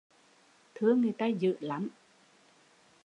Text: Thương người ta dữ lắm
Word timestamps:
Thương 0.75 1.01
người 1.01 1.11
ta 1.17 1.25
dữ 1.27 1.55
lắm 1.59 1.89